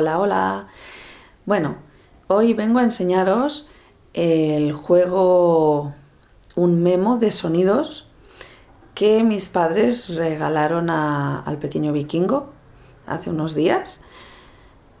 [0.00, 0.66] Hola, hola.
[1.44, 1.76] Bueno,
[2.26, 3.66] hoy vengo a enseñaros
[4.14, 5.92] el juego
[6.56, 8.08] Un memo de sonidos
[8.94, 12.48] que mis padres regalaron al pequeño vikingo
[13.06, 14.00] hace unos días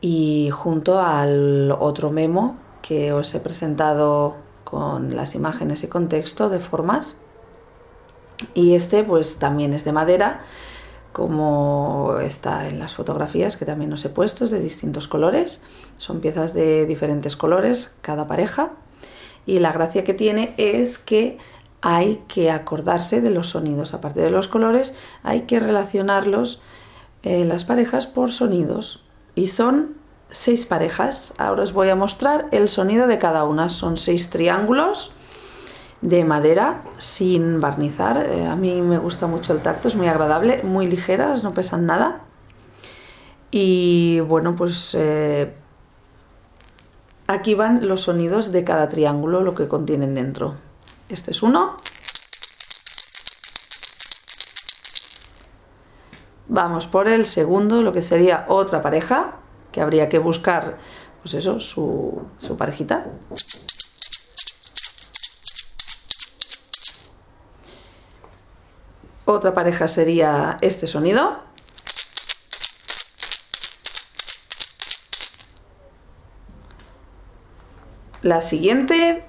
[0.02, 6.60] y junto al otro memo que os he presentado con las imágenes y contexto de
[6.60, 7.16] formas
[8.52, 10.42] y este pues también es de madera
[11.12, 15.60] como está en las fotografías que también os he puesto, es de distintos colores.
[15.96, 18.70] Son piezas de diferentes colores cada pareja.
[19.46, 21.38] Y la gracia que tiene es que
[21.80, 23.94] hay que acordarse de los sonidos.
[23.94, 26.60] Aparte de los colores, hay que relacionarlos
[27.22, 29.02] eh, las parejas por sonidos.
[29.34, 29.96] Y son
[30.30, 31.32] seis parejas.
[31.38, 33.70] Ahora os voy a mostrar el sonido de cada una.
[33.70, 35.12] Son seis triángulos
[36.02, 38.26] de madera sin barnizar.
[38.26, 41.86] Eh, a mí me gusta mucho el tacto, es muy agradable, muy ligeras, no pesan
[41.86, 42.22] nada.
[43.50, 45.52] Y bueno, pues eh,
[47.26, 50.54] aquí van los sonidos de cada triángulo, lo que contienen dentro.
[51.08, 51.76] Este es uno.
[56.48, 59.36] Vamos por el segundo, lo que sería otra pareja,
[59.70, 60.78] que habría que buscar,
[61.22, 63.06] pues eso, su, su parejita.
[69.30, 71.40] Otra pareja sería este sonido.
[78.22, 79.22] La siguiente.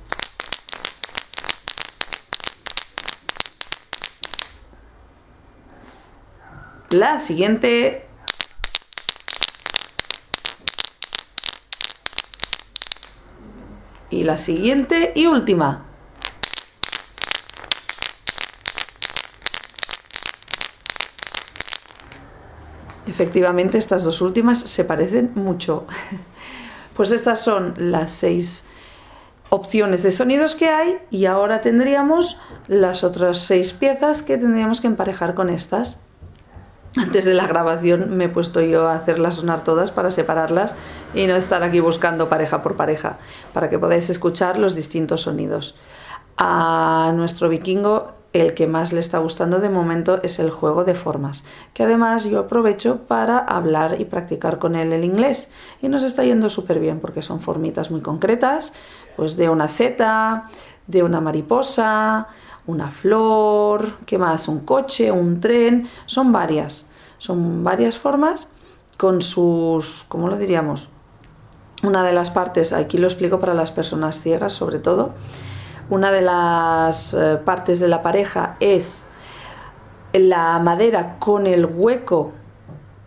[6.89, 8.08] La siguiente.
[14.09, 15.91] Y la siguiente y última.
[23.07, 25.85] Efectivamente, estas dos últimas se parecen mucho.
[26.95, 28.63] Pues estas son las seis
[29.49, 34.87] opciones de sonidos que hay y ahora tendríamos las otras seis piezas que tendríamos que
[34.87, 35.98] emparejar con estas.
[36.98, 40.76] Antes de la grabación me he puesto yo a hacerlas sonar todas para separarlas
[41.14, 43.17] y no estar aquí buscando pareja por pareja,
[43.53, 45.76] para que podáis escuchar los distintos sonidos.
[46.37, 50.95] A nuestro vikingo el que más le está gustando de momento es el juego de
[50.95, 51.43] formas,
[51.73, 55.49] que además yo aprovecho para hablar y practicar con él el inglés.
[55.81, 58.73] Y nos está yendo súper bien porque son formitas muy concretas,
[59.17, 60.49] pues de una seta,
[60.87, 62.27] de una mariposa,
[62.67, 64.47] una flor, ¿qué más?
[64.47, 66.86] Un coche, un tren, son varias,
[67.17, 68.49] son varias formas
[68.97, 70.89] con sus, ¿cómo lo diríamos?
[71.83, 75.14] Una de las partes, aquí lo explico para las personas ciegas sobre todo,
[75.91, 79.03] una de las eh, partes de la pareja es
[80.13, 82.31] la madera con el hueco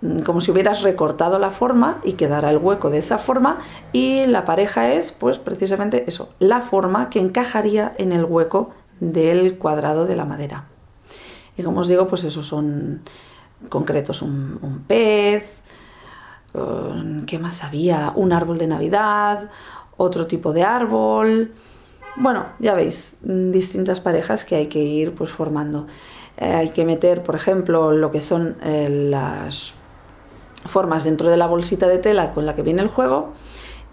[0.02, 3.58] mm, como si hubieras recortado la forma y quedara el hueco de esa forma
[3.92, 8.70] y la pareja es pues precisamente eso, la forma que encajaría en el hueco
[9.00, 10.66] del cuadrado de la madera.
[11.56, 13.00] Y como os digo, pues esos son
[13.70, 15.62] concretos, un, un pez,
[17.26, 18.12] ¿qué más había?
[18.14, 19.48] Un árbol de Navidad,
[19.96, 21.52] otro tipo de árbol,
[22.16, 25.86] bueno, ya veis, mm, distintas parejas que hay que ir pues formando.
[26.36, 29.76] Eh, hay que meter, por ejemplo, lo que son eh, las
[30.66, 33.32] formas dentro de la bolsita de tela con la que viene el juego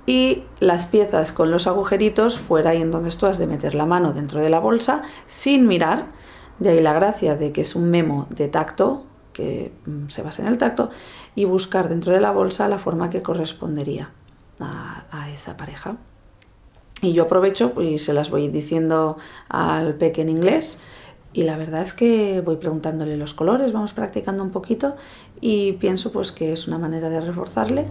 [0.05, 4.13] y las piezas con los agujeritos fuera y entonces tú has de meter la mano
[4.13, 6.07] dentro de la bolsa sin mirar.
[6.59, 10.43] De ahí la gracia de que es un memo de tacto, que mm, se basa
[10.43, 10.91] en el tacto,
[11.35, 14.11] y buscar dentro de la bolsa la forma que correspondería
[14.59, 15.97] a esa pareja.
[17.01, 19.17] Y yo aprovecho y se las voy diciendo
[19.49, 20.77] al peque en inglés.
[21.33, 24.95] Y la verdad es que voy preguntándole los colores, vamos practicando un poquito
[25.39, 27.85] y pienso pues que es una manera de reforzarle,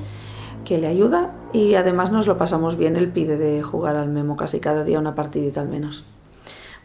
[0.64, 2.96] que le ayuda y además nos lo pasamos bien.
[2.96, 6.04] Él pide de jugar al memo casi cada día una partidita al menos.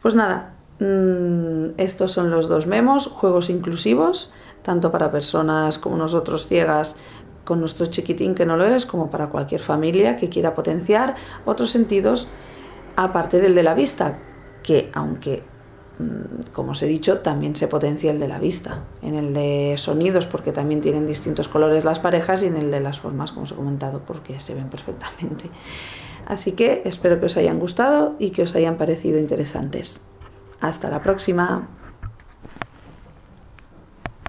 [0.02, 4.32] Pues nada, mm, estos son los dos memos, juegos inclusivos,
[4.62, 6.96] tanto para personas como nosotros ciegas
[7.46, 11.16] con nuestro chiquitín que no lo es, como para cualquier familia que quiera potenciar
[11.46, 12.28] otros sentidos
[12.96, 14.18] aparte del de la vista,
[14.64, 15.44] que aunque,
[16.00, 19.76] mm, como os he dicho, también se potencia el de la vista, en el de
[19.78, 23.44] sonidos porque también tienen distintos colores las parejas y en el de las formas, como
[23.44, 25.50] os he comentado, porque se ven perfectamente.
[26.26, 30.02] Así que espero que os hayan gustado y que os hayan parecido interesantes.
[30.60, 31.68] Hasta la próxima.